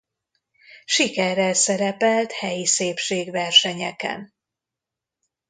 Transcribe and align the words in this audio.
Sikerrel 0.85 1.53
szerepelt 1.53 2.31
helyi 2.31 2.65
szépségversenyeken. 2.65 4.33